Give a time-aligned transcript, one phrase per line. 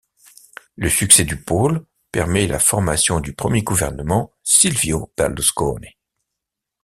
[0.77, 5.95] Le succès du Pôle permet la formation du premier gouvernement Silvio Berlusconi.